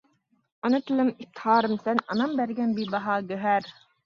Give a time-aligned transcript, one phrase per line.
[0.63, 3.71] ئانا تىلىم ئىپتىخارىمسەن، ئانام بەرگەن بىباھا گۆھەر.